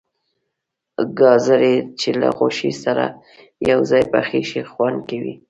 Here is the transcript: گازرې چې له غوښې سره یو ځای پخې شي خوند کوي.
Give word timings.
گازرې 1.19 1.75
چې 1.99 2.09
له 2.21 2.29
غوښې 2.37 2.71
سره 2.83 3.05
یو 3.69 3.79
ځای 3.91 4.03
پخې 4.13 4.41
شي 4.49 4.61
خوند 4.71 4.97
کوي. 5.09 5.33